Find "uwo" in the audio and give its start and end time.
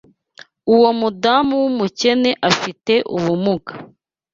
0.73-0.89